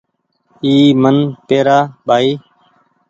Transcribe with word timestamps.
اي 0.63 0.73
من 1.01 1.15
پيرآ 1.47 1.77
ٻآئي 2.07 2.31